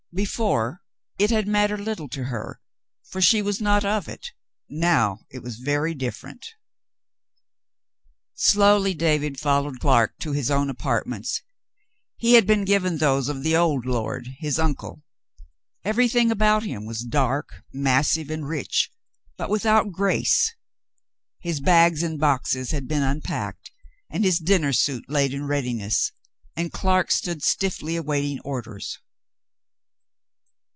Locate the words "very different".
5.55-6.47